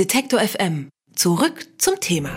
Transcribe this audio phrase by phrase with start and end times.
[0.00, 0.88] Detektor FM.
[1.14, 2.30] Zurück zum Thema.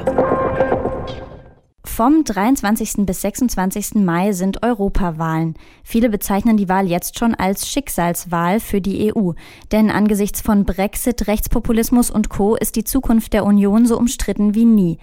[1.86, 3.06] Vom 23.
[3.06, 3.96] bis 26.
[4.04, 5.54] Mai sind Europawahlen.
[5.82, 9.32] Viele bezeichnen die Wahl jetzt schon als Schicksalswahl für die EU.
[9.72, 12.58] Denn angesichts von Brexit, Rechtspopulismus und Co.
[12.58, 14.98] ist die Zukunft der Union so umstritten wie nie.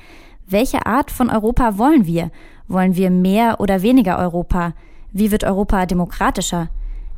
[0.46, 2.30] Welche Art von Europa wollen wir?
[2.68, 4.74] Wollen wir mehr oder weniger Europa?
[5.12, 6.68] Wie wird Europa demokratischer?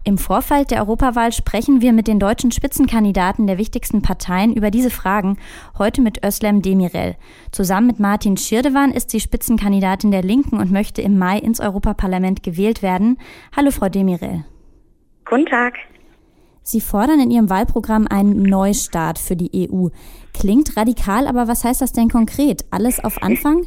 [0.04, 4.90] Im Vorfeld der Europawahl sprechen wir mit den deutschen Spitzenkandidaten der wichtigsten Parteien über diese
[4.90, 5.38] Fragen,
[5.78, 7.14] heute mit Özlem Demirel.
[7.52, 12.42] Zusammen mit Martin Schirdewan ist sie Spitzenkandidatin der Linken und möchte im Mai ins Europaparlament
[12.42, 13.16] gewählt werden.
[13.56, 14.44] Hallo, Frau Demirel.
[15.24, 15.74] Guten Tag.
[16.64, 19.88] Sie fordern in Ihrem Wahlprogramm einen Neustart für die EU.
[20.34, 22.64] Klingt radikal, aber was heißt das denn konkret?
[22.72, 23.66] Alles auf Anfang?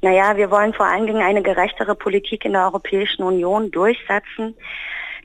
[0.00, 4.54] Naja, wir wollen vor allen Dingen eine gerechtere Politik in der Europäischen Union durchsetzen.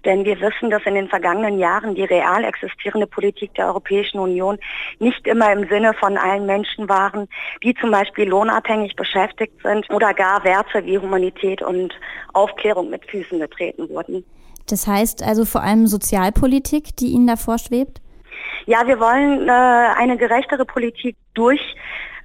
[0.06, 4.58] Denn wir wissen, dass in den vergangenen Jahren die real existierende Politik der Europäischen Union
[5.00, 7.28] nicht immer im Sinne von allen Menschen waren,
[7.64, 11.94] die zum Beispiel lohnabhängig beschäftigt sind oder gar Werte wie Humanität und
[12.34, 14.24] Aufklärung mit Füßen getreten wurden.
[14.70, 18.02] Das heißt also vor allem Sozialpolitik, die Ihnen da vorschwebt?
[18.66, 21.62] Ja, wir wollen äh, eine gerechtere Politik durch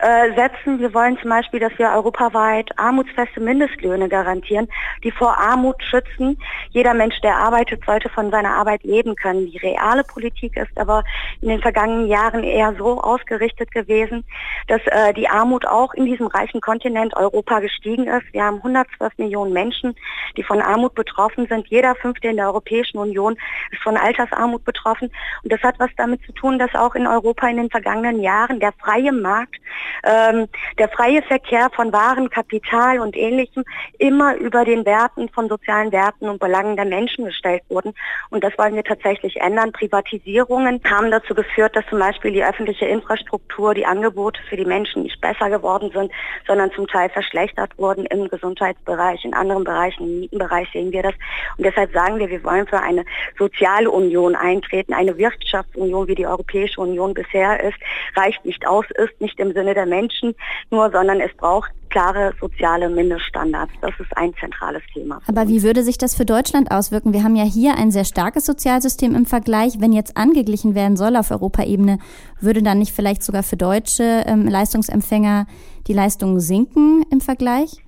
[0.01, 0.79] äh, setzen.
[0.81, 4.69] Wir wollen zum Beispiel, dass wir europaweit armutsfeste Mindestlöhne garantieren,
[5.05, 6.39] die vor Armut schützen.
[6.71, 9.51] Jeder Mensch, der arbeitet, sollte von seiner Arbeit leben können.
[9.51, 11.05] Die reale Politik ist aber
[11.41, 14.25] in den vergangenen Jahren eher so ausgerichtet gewesen,
[14.69, 18.33] dass äh, die Armut auch in diesem reichen Kontinent Europa gestiegen ist.
[18.33, 19.95] Wir haben 112 Millionen Menschen,
[20.37, 21.69] die von Armut betroffen sind.
[21.69, 23.37] Jeder fünfte in der Europäischen Union
[23.71, 25.11] ist von Altersarmut betroffen.
[25.43, 28.61] Und das hat was damit zu tun, dass auch in Europa in den vergangenen Jahren
[28.61, 29.57] der freie Markt
[30.05, 33.65] ähm, der freie Verkehr von Waren, Kapital und Ähnlichem
[33.99, 37.95] immer über den Werten von sozialen Werten und Belangen der Menschen gestellt wurden.
[38.31, 39.73] Und das wollen wir tatsächlich ändern.
[39.73, 45.03] Privatisierungen haben dazu geführt, dass zum Beispiel die öffentliche Infrastruktur, die Angebote für die Menschen
[45.03, 46.13] nicht besser geworden sind,
[46.47, 51.15] sondern zum Teil verschlechtert wurden im Gesundheitsbereich, in anderen Bereichen, im Mietenbereich sehen wir das.
[51.57, 53.05] Und deshalb sagen wir, wir wollen für eine
[53.39, 57.79] soziale Union eintreten, eine Wirtschaftsunion, wie die Europäische Union bisher ist,
[58.17, 60.35] reicht nicht aus, ist nicht im Sinne der Menschen
[60.71, 63.73] nur, sondern es braucht klare soziale Mindeststandards.
[63.83, 65.21] Das ist ein zentrales Thema.
[65.27, 67.13] Aber wie würde sich das für Deutschland auswirken?
[67.13, 69.81] Wir haben ja hier ein sehr starkes Sozialsystem im Vergleich.
[69.81, 71.99] Wenn jetzt angeglichen werden soll auf Europaebene,
[72.41, 75.47] würde dann nicht vielleicht sogar für deutsche ähm, Leistungsempfänger
[75.87, 77.83] die Leistungen sinken im Vergleich?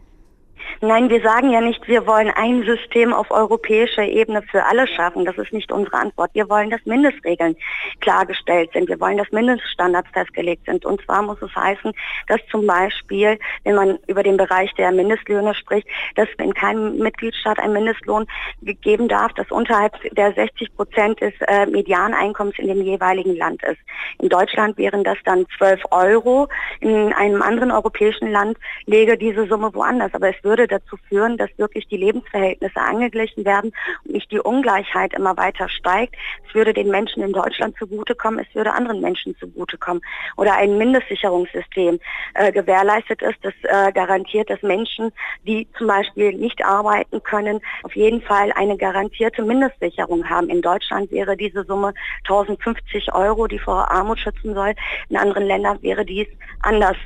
[0.80, 5.24] Nein, wir sagen ja nicht, wir wollen ein System auf europäischer Ebene für alle schaffen.
[5.24, 6.30] Das ist nicht unsere Antwort.
[6.34, 7.56] Wir wollen, dass Mindestregeln
[8.00, 8.88] klargestellt sind.
[8.88, 10.84] Wir wollen, dass Mindeststandards festgelegt sind.
[10.84, 11.92] Und zwar muss es heißen,
[12.26, 15.86] dass zum Beispiel, wenn man über den Bereich der Mindestlöhne spricht,
[16.16, 18.26] dass in keinem Mitgliedstaat ein Mindestlohn
[18.60, 23.80] geben darf, das unterhalb der 60 Prozent des äh, Medianeinkommens in dem jeweiligen Land ist.
[24.20, 26.48] In Deutschland wären das dann 12 Euro.
[26.80, 30.12] In einem anderen europäischen Land lege diese Summe woanders.
[30.14, 33.72] Aber es würde würde dazu führen, dass wirklich die Lebensverhältnisse angeglichen werden
[34.04, 36.14] und nicht die Ungleichheit immer weiter steigt.
[36.46, 40.02] Es würde den Menschen in Deutschland zugutekommen, es würde anderen Menschen zugutekommen.
[40.36, 41.98] Oder ein Mindestsicherungssystem
[42.34, 45.10] äh, gewährleistet ist, das äh, garantiert, dass Menschen,
[45.46, 50.50] die zum Beispiel nicht arbeiten können, auf jeden Fall eine garantierte Mindestsicherung haben.
[50.50, 54.74] In Deutschland wäre diese Summe 1050 Euro, die vor Armut schützen soll.
[55.08, 56.28] In anderen Ländern wäre dies
[56.60, 56.98] anders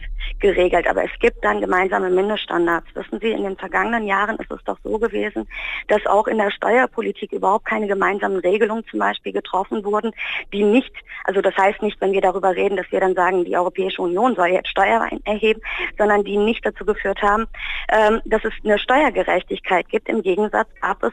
[0.47, 0.87] geregelt.
[0.87, 2.87] Aber es gibt dann gemeinsame Mindeststandards.
[2.95, 5.49] Wissen Sie, in den vergangenen Jahren ist es doch so gewesen,
[5.89, 10.13] dass auch in der Steuerpolitik überhaupt keine gemeinsamen Regelungen zum Beispiel getroffen wurden,
[10.53, 10.93] die nicht,
[11.25, 14.37] also das heißt nicht, wenn wir darüber reden, dass wir dann sagen, die Europäische Union
[14.37, 15.61] soll jetzt Steuern erheben,
[15.99, 17.47] sondern die nicht dazu geführt haben,
[17.89, 20.09] ähm, dass es eine Steuergerechtigkeit gibt.
[20.09, 21.13] Im Gegensatz gab es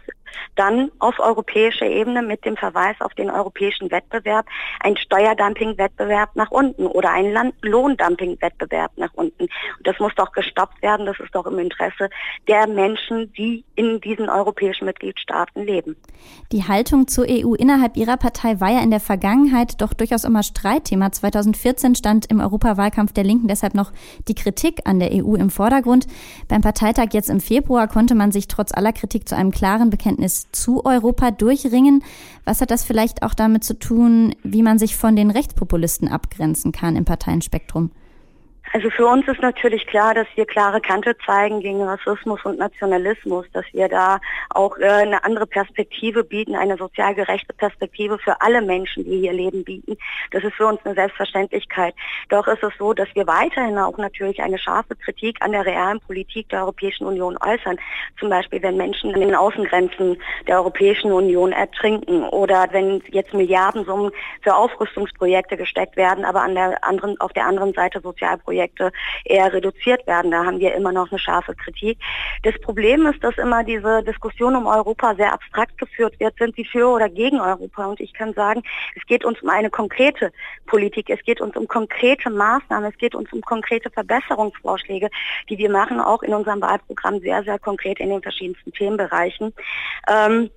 [0.55, 4.45] dann auf europäischer Ebene mit dem Verweis auf den europäischen Wettbewerb
[4.79, 9.22] ein Steuerdumping-Wettbewerb nach unten oder ein Lohndumping-Wettbewerb nach unten.
[9.37, 9.49] Und
[9.83, 11.05] das muss doch gestoppt werden.
[11.05, 12.09] Das ist doch im Interesse
[12.47, 15.95] der Menschen, die in diesen europäischen Mitgliedstaaten leben.
[16.51, 20.43] Die Haltung zur EU innerhalb Ihrer Partei war ja in der Vergangenheit doch durchaus immer
[20.43, 21.11] Streitthema.
[21.11, 23.91] 2014 stand im Europawahlkampf der Linken deshalb noch
[24.27, 26.07] die Kritik an der EU im Vordergrund.
[26.47, 30.51] Beim Parteitag jetzt im Februar konnte man sich trotz aller Kritik zu einem klaren Bekenntnis
[30.51, 32.03] zu Europa durchringen.
[32.45, 36.71] Was hat das vielleicht auch damit zu tun, wie man sich von den Rechtspopulisten abgrenzen
[36.71, 37.91] kann im Parteienspektrum?
[38.71, 43.45] Also für uns ist natürlich klar, dass wir klare Kante zeigen gegen Rassismus und Nationalismus,
[43.51, 44.19] dass wir da
[44.49, 49.33] auch äh, eine andere Perspektive bieten, eine sozial gerechte Perspektive für alle Menschen, die hier
[49.33, 49.97] leben, bieten.
[50.31, 51.93] Das ist für uns eine Selbstverständlichkeit.
[52.29, 55.99] Doch ist es so, dass wir weiterhin auch natürlich eine scharfe Kritik an der realen
[55.99, 57.77] Politik der Europäischen Union äußern.
[58.19, 60.17] Zum Beispiel, wenn Menschen an den Außengrenzen
[60.47, 64.11] der Europäischen Union ertrinken oder wenn jetzt Milliardensummen
[64.41, 68.91] für Aufrüstungsprojekte gesteckt werden, aber an der anderen, auf der anderen Seite Sozialprojekte Projekte
[69.25, 70.29] eher reduziert werden.
[70.29, 71.97] Da haben wir immer noch eine scharfe Kritik.
[72.43, 76.37] Das Problem ist, dass immer diese Diskussion um Europa sehr abstrakt geführt wird.
[76.37, 77.87] Sind sie für oder gegen Europa?
[77.87, 78.61] Und ich kann sagen,
[78.95, 80.31] es geht uns um eine konkrete
[80.67, 81.09] Politik.
[81.09, 82.91] Es geht uns um konkrete Maßnahmen.
[82.91, 85.09] Es geht uns um konkrete Verbesserungsvorschläge,
[85.49, 89.51] die wir machen, auch in unserem Wahlprogramm sehr, sehr konkret in den verschiedensten Themenbereichen.
[90.07, 90.51] Ähm,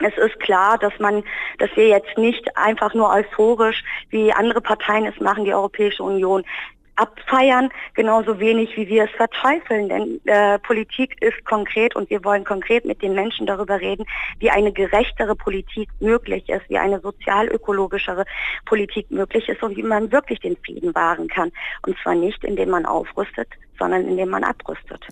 [0.00, 1.22] es ist klar, dass man,
[1.58, 6.44] dass wir jetzt nicht einfach nur euphorisch, wie andere Parteien es machen, die Europäische Union
[6.96, 9.88] abfeiern, genauso wenig wie wir es verteufeln.
[9.88, 14.06] Denn äh, Politik ist konkret und wir wollen konkret mit den Menschen darüber reden,
[14.38, 18.24] wie eine gerechtere Politik möglich ist, wie eine sozial-ökologischere
[18.64, 21.52] Politik möglich ist und wie man wirklich den Frieden wahren kann.
[21.86, 23.48] Und zwar nicht, indem man aufrüstet,
[23.78, 25.06] sondern indem man abrüstet.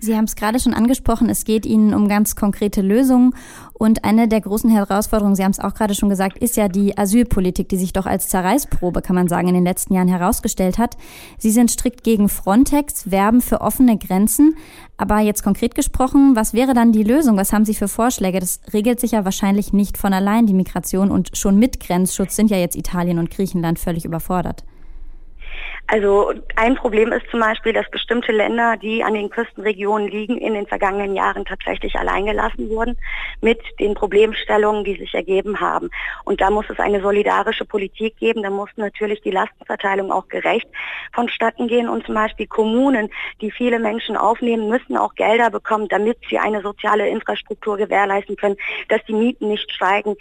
[0.00, 3.34] Sie haben es gerade schon angesprochen, es geht Ihnen um ganz konkrete Lösungen.
[3.72, 6.96] Und eine der großen Herausforderungen, Sie haben es auch gerade schon gesagt, ist ja die
[6.96, 10.96] Asylpolitik, die sich doch als Zerreißprobe, kann man sagen, in den letzten Jahren herausgestellt hat.
[11.38, 14.56] Sie sind strikt gegen Frontex, werben für offene Grenzen.
[14.96, 17.36] Aber jetzt konkret gesprochen, was wäre dann die Lösung?
[17.36, 18.40] Was haben Sie für Vorschläge?
[18.40, 21.10] Das regelt sich ja wahrscheinlich nicht von allein, die Migration.
[21.10, 24.64] Und schon mit Grenzschutz sind ja jetzt Italien und Griechenland völlig überfordert.
[25.86, 30.54] Also ein Problem ist zum Beispiel, dass bestimmte Länder, die an den Küstenregionen liegen, in
[30.54, 32.96] den vergangenen Jahren tatsächlich alleingelassen wurden
[33.42, 35.90] mit den Problemstellungen, die sich ergeben haben.
[36.24, 38.42] Und da muss es eine solidarische Politik geben.
[38.42, 40.66] Da muss natürlich die Lastenverteilung auch gerecht
[41.12, 41.88] vonstatten gehen.
[41.88, 43.10] Und zum Beispiel Kommunen,
[43.42, 48.56] die viele Menschen aufnehmen, müssen auch Gelder bekommen, damit sie eine soziale Infrastruktur gewährleisten können,
[48.88, 50.16] dass die Mieten nicht steigen.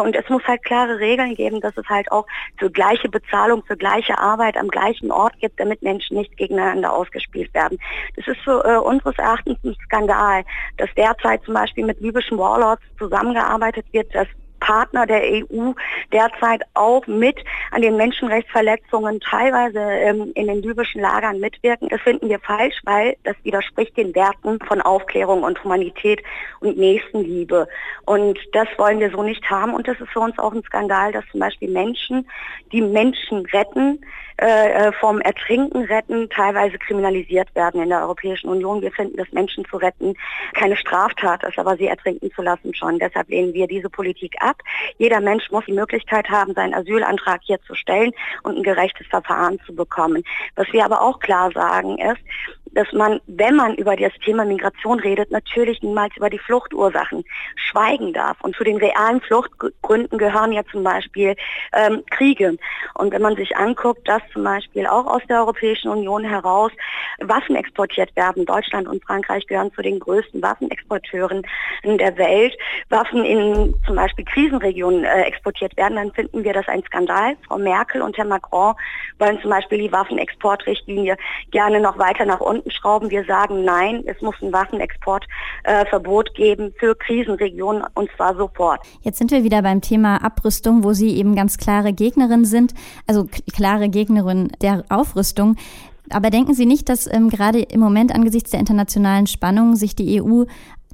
[0.00, 2.26] Und es muss halt klare Regeln geben, dass es halt auch
[2.56, 6.92] für gleiche Bezahlung, für gleiche Arbeit am gleichen gleichen Ort gibt, damit Menschen nicht gegeneinander
[6.92, 7.78] ausgespielt werden.
[8.16, 10.44] Das ist für äh, unseres Erachtens ein Skandal,
[10.78, 14.28] dass derzeit zum Beispiel mit libyschen Warlords zusammengearbeitet wird, dass
[14.60, 15.72] Partner der EU
[16.12, 17.36] derzeit auch mit
[17.72, 21.88] an den Menschenrechtsverletzungen teilweise ähm, in den libyschen Lagern mitwirken.
[21.88, 26.22] Das finden wir falsch, weil das widerspricht den Werten von Aufklärung und Humanität
[26.60, 27.66] und Nächstenliebe.
[28.06, 29.74] Und das wollen wir so nicht haben.
[29.74, 32.28] Und das ist für uns auch ein Skandal, dass zum Beispiel Menschen,
[32.70, 34.00] die Menschen retten,
[34.40, 38.82] äh, äh, vom Ertrinken retten teilweise kriminalisiert werden in der Europäischen Union.
[38.82, 40.14] Wir finden, dass Menschen zu retten
[40.54, 42.98] keine Straftat ist, aber sie ertrinken zu lassen schon.
[42.98, 44.56] Deshalb lehnen wir diese Politik ab.
[44.98, 48.12] Jeder Mensch muss die Möglichkeit haben, seinen Asylantrag hier zu stellen
[48.42, 50.22] und ein gerechtes Verfahren zu bekommen.
[50.56, 52.20] Was wir aber auch klar sagen ist,
[52.74, 57.24] dass man, wenn man über das Thema Migration redet, natürlich niemals über die Fluchtursachen
[57.56, 58.40] schweigen darf.
[58.42, 61.36] Und zu den realen Fluchtgründen gehören ja zum Beispiel
[61.72, 62.56] ähm, Kriege.
[62.94, 66.72] Und wenn man sich anguckt, dass zum Beispiel auch aus der Europäischen Union heraus
[67.20, 71.42] Waffen exportiert werden, Deutschland und Frankreich gehören zu den größten Waffenexporteuren
[71.84, 72.56] der Welt,
[72.88, 77.36] Waffen in zum Beispiel Krisenregionen äh, exportiert werden, dann finden wir das ein Skandal.
[77.46, 78.74] Frau Merkel und Herr Macron
[79.18, 81.16] wollen zum Beispiel die Waffenexportrichtlinie
[81.50, 83.10] gerne noch weiter nach unten schrauben.
[83.10, 88.80] Wir sagen nein, es muss ein Waffenexportverbot äh, geben für Krisenregionen und zwar sofort.
[89.02, 92.74] Jetzt sind wir wieder beim Thema Abrüstung, wo Sie eben ganz klare Gegnerin sind,
[93.06, 95.56] also klare Gegnerin der Aufrüstung.
[96.10, 100.22] Aber denken Sie nicht, dass ähm, gerade im Moment angesichts der internationalen Spannungen sich die
[100.22, 100.44] EU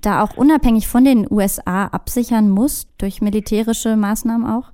[0.00, 4.70] da auch unabhängig von den USA absichern muss, durch militärische Maßnahmen auch?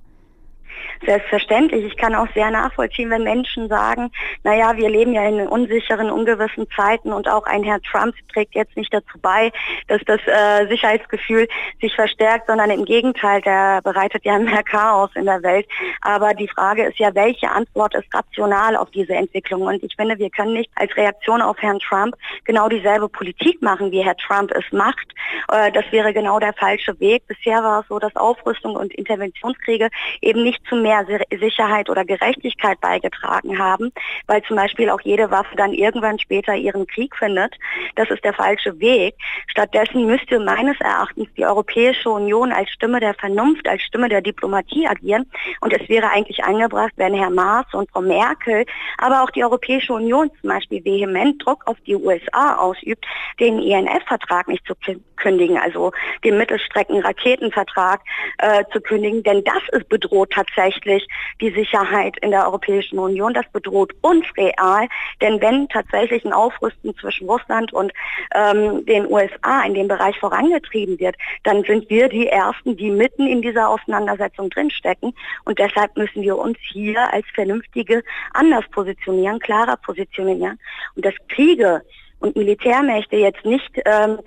[1.05, 1.85] Selbstverständlich.
[1.85, 4.11] Ich kann auch sehr nachvollziehen, wenn Menschen sagen,
[4.43, 8.75] naja, wir leben ja in unsicheren, ungewissen Zeiten und auch ein Herr Trump trägt jetzt
[8.77, 9.51] nicht dazu bei,
[9.87, 11.47] dass das äh, Sicherheitsgefühl
[11.81, 15.67] sich verstärkt, sondern im Gegenteil, der bereitet ja mehr Chaos in der Welt.
[16.01, 19.63] Aber die Frage ist ja, welche Antwort ist rational auf diese Entwicklung?
[19.63, 23.91] Und ich finde, wir können nicht als Reaktion auf Herrn Trump genau dieselbe Politik machen,
[23.91, 25.07] wie Herr Trump es macht.
[25.51, 27.23] Äh, das wäre genau der falsche Weg.
[27.27, 29.89] Bisher war es so, dass Aufrüstung und Interventionskriege
[30.21, 31.05] eben nicht zu mehr
[31.39, 33.91] Sicherheit oder Gerechtigkeit beigetragen haben,
[34.27, 37.55] weil zum Beispiel auch jede Waffe dann irgendwann später ihren Krieg findet.
[37.95, 39.15] Das ist der falsche Weg.
[39.47, 44.87] Stattdessen müsste meines Erachtens die Europäische Union als Stimme der Vernunft, als Stimme der Diplomatie
[44.87, 45.25] agieren.
[45.61, 48.65] Und es wäre eigentlich angebracht, wenn Herr Maas und Frau Merkel,
[48.99, 53.05] aber auch die Europäische Union zum Beispiel vehement Druck auf die USA ausübt,
[53.39, 54.75] den INF-Vertrag nicht zu
[55.15, 55.91] kündigen, also
[56.23, 58.01] den Mittelstrecken-Raketenvertrag
[58.37, 61.07] äh, zu kündigen, denn das ist bedroht tatsächlich tatsächlich
[61.41, 63.33] die Sicherheit in der Europäischen Union.
[63.33, 64.87] Das bedroht uns real,
[65.21, 67.91] denn wenn tatsächlich ein Aufrüsten zwischen Russland und
[68.33, 73.27] ähm, den USA in dem Bereich vorangetrieben wird, dann sind wir die Ersten, die mitten
[73.27, 75.13] in dieser Auseinandersetzung drinstecken.
[75.45, 78.03] Und deshalb müssen wir uns hier als Vernünftige
[78.33, 80.59] anders positionieren, klarer positionieren.
[80.95, 81.81] Und dass Kriege
[82.19, 84.19] und Militärmächte jetzt nicht ähm,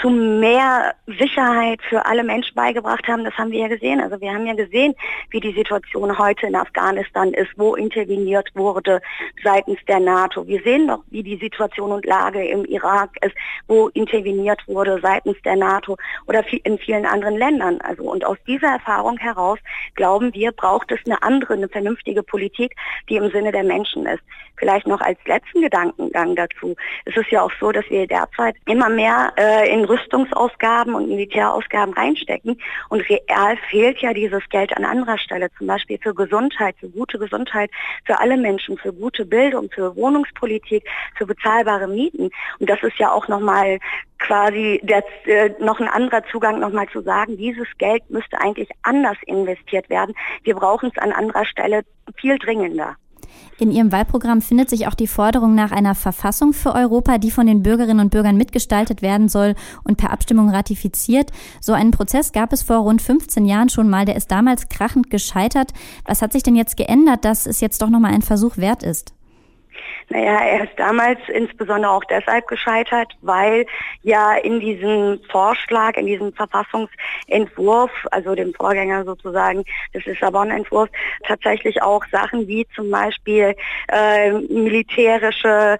[0.00, 4.00] zu mehr Sicherheit für alle Menschen beigebracht haben, das haben wir ja gesehen.
[4.00, 4.94] Also wir haben ja gesehen,
[5.30, 9.00] wie die Situation heute in Afghanistan ist, wo interveniert wurde
[9.42, 10.46] seitens der NATO.
[10.46, 13.34] Wir sehen doch, wie die Situation und Lage im Irak ist,
[13.66, 17.80] wo interveniert wurde seitens der NATO oder in vielen anderen Ländern.
[17.82, 19.58] Also und aus dieser Erfahrung heraus
[19.94, 22.74] glauben wir, braucht es eine andere, eine vernünftige Politik,
[23.08, 24.22] die im Sinne der Menschen ist.
[24.56, 26.76] Vielleicht noch als letzten Gedankengang dazu.
[27.06, 31.92] Es ist ja auch so, dass wir derzeit immer mehr äh, in Rüstungsausgaben und Militärausgaben
[31.94, 36.88] reinstecken und real fehlt ja dieses Geld an anderer Stelle, zum Beispiel für Gesundheit, für
[36.88, 37.70] gute Gesundheit
[38.04, 40.84] für alle Menschen, für gute Bildung, für Wohnungspolitik,
[41.16, 42.30] für bezahlbare Mieten.
[42.58, 43.78] Und das ist ja auch nochmal
[44.18, 49.16] quasi der, äh, noch ein anderer Zugang nochmal zu sagen, dieses Geld müsste eigentlich anders
[49.26, 50.14] investiert werden.
[50.44, 51.82] Wir brauchen es an anderer Stelle
[52.16, 52.96] viel dringender.
[53.58, 57.46] In Ihrem Wahlprogramm findet sich auch die Forderung nach einer Verfassung für Europa, die von
[57.46, 61.30] den Bürgerinnen und Bürgern mitgestaltet werden soll und per Abstimmung ratifiziert.
[61.60, 64.06] So einen Prozess gab es vor rund 15 Jahren schon mal.
[64.06, 65.72] Der ist damals krachend gescheitert.
[66.06, 69.14] Was hat sich denn jetzt geändert, dass es jetzt doch nochmal ein Versuch wert ist?
[70.12, 73.64] Naja, er ist damals insbesondere auch deshalb gescheitert, weil
[74.02, 79.62] ja in diesem Vorschlag, in diesem Verfassungsentwurf, also dem Vorgänger sozusagen
[79.94, 80.90] des Lissabon-Entwurfs,
[81.28, 83.54] tatsächlich auch Sachen wie zum Beispiel
[83.86, 85.78] äh, militärische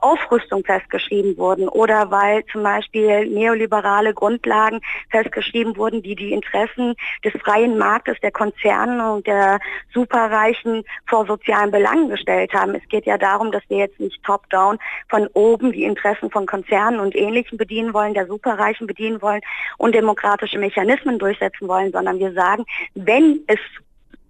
[0.00, 4.80] Aufrüstung festgeschrieben wurden oder weil zum Beispiel neoliberale Grundlagen
[5.10, 9.58] festgeschrieben wurden, die die Interessen des freien Marktes, der Konzerne und der
[9.92, 12.74] Superreichen vor sozialen Belangen gestellt haben.
[12.74, 17.00] Es geht ja darum, dass wir jetzt nicht top-down von oben die Interessen von Konzernen
[17.00, 19.40] und Ähnlichem bedienen wollen, der Superreichen bedienen wollen
[19.78, 23.58] und demokratische Mechanismen durchsetzen wollen, sondern wir sagen, wenn es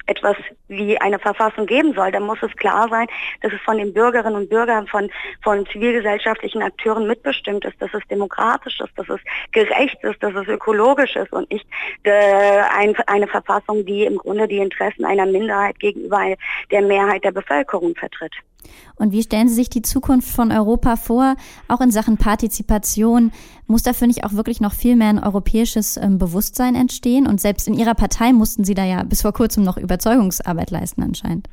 [0.07, 0.37] etwas
[0.69, 3.07] wie eine Verfassung geben soll, dann muss es klar sein,
[3.43, 5.11] dass es von den Bürgerinnen und Bürgern, von,
[5.43, 9.21] von zivilgesellschaftlichen Akteuren mitbestimmt ist, dass es demokratisch ist, dass es
[9.53, 11.67] gerecht ist, dass es ökologisch ist und nicht
[12.05, 16.37] äh, ein, eine Verfassung, die im Grunde die Interessen einer Minderheit gegenüber
[16.71, 18.33] der Mehrheit der Bevölkerung vertritt.
[18.97, 21.37] Und wie stellen Sie sich die Zukunft von Europa vor,
[21.69, 23.33] auch in Sachen Partizipation?
[23.67, 27.27] Muss dafür nicht auch wirklich noch viel mehr ein europäisches ähm, Bewusstsein entstehen?
[27.27, 31.03] Und selbst in Ihrer Partei mussten Sie da ja bis vor kurzem noch Überzeugungsarbeit leisten
[31.03, 31.49] anscheinend.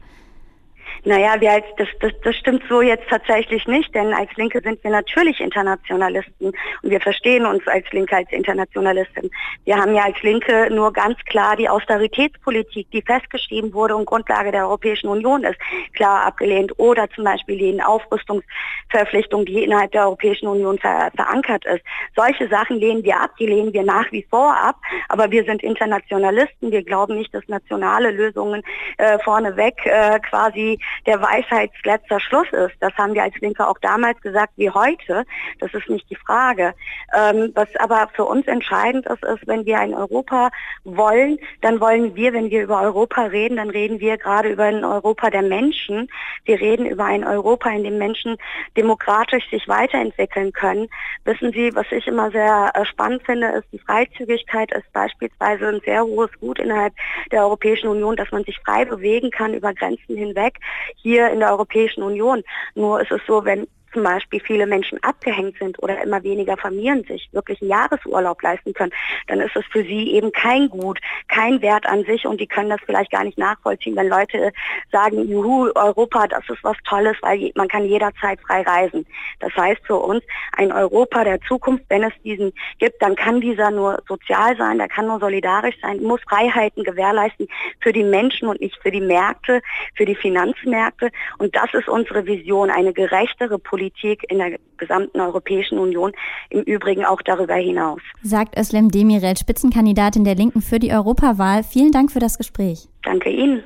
[1.05, 4.83] Naja, wir als, das, das, das stimmt so jetzt tatsächlich nicht, denn als Linke sind
[4.83, 9.29] wir natürlich Internationalisten und wir verstehen uns als Linke als Internationalisten.
[9.65, 14.51] Wir haben ja als Linke nur ganz klar die Austeritätspolitik, die festgeschrieben wurde und Grundlage
[14.51, 15.59] der Europäischen Union ist,
[15.93, 21.83] klar abgelehnt oder zum Beispiel die Aufrüstungsverpflichtung, die innerhalb der Europäischen Union ver verankert ist.
[22.15, 24.75] Solche Sachen lehnen wir ab, die lehnen wir nach wie vor ab,
[25.09, 28.61] aber wir sind Internationalisten, wir glauben nicht, dass nationale Lösungen
[28.97, 32.75] äh, vorneweg äh, quasi der Weisheitsletzter Schluss ist.
[32.79, 35.25] Das haben wir als Linke auch damals gesagt wie heute.
[35.59, 36.73] Das ist nicht die Frage.
[37.15, 40.49] Ähm, was aber für uns entscheidend ist, ist, wenn wir ein Europa
[40.83, 44.83] wollen, dann wollen wir, wenn wir über Europa reden, dann reden wir gerade über ein
[44.83, 46.09] Europa der Menschen.
[46.45, 48.37] Wir reden über ein Europa, in dem Menschen
[48.77, 50.89] demokratisch sich weiterentwickeln können.
[51.25, 55.81] Wissen Sie, was ich immer sehr äh, spannend finde, ist die Freizügigkeit ist beispielsweise ein
[55.85, 56.93] sehr hohes Gut innerhalb
[57.31, 60.59] der Europäischen Union, dass man sich frei bewegen kann über Grenzen hinweg
[60.95, 62.43] hier in der Europäischen Union.
[62.75, 67.03] Nur ist es so, wenn zum Beispiel viele Menschen abgehängt sind oder immer weniger Familien
[67.05, 68.91] sich wirklich einen Jahresurlaub leisten können,
[69.27, 72.69] dann ist es für sie eben kein Gut, kein Wert an sich und die können
[72.69, 74.51] das vielleicht gar nicht nachvollziehen, wenn Leute
[74.91, 79.05] sagen, juhu, Europa, das ist was Tolles, weil man kann jederzeit frei reisen.
[79.39, 80.23] Das heißt für uns,
[80.57, 84.87] ein Europa der Zukunft, wenn es diesen gibt, dann kann dieser nur sozial sein, der
[84.87, 87.47] kann nur solidarisch sein, muss Freiheiten gewährleisten
[87.81, 89.61] für die Menschen und nicht für die Märkte,
[89.95, 91.11] für die Finanzmärkte.
[91.37, 96.13] Und das ist unsere Vision, eine gerechtere Politik Politik in der gesamten Europäischen Union,
[96.49, 97.99] im Übrigen auch darüber hinaus.
[98.21, 101.63] Sagt Özlem Demirel, Spitzenkandidatin der Linken für die Europawahl.
[101.63, 102.87] Vielen Dank für das Gespräch.
[103.03, 103.63] Danke Ihnen.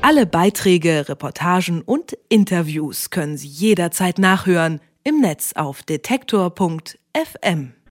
[0.00, 7.72] Alle Beiträge, Reportagen und Interviews können Sie jederzeit nachhören im Netz auf detektor.fm.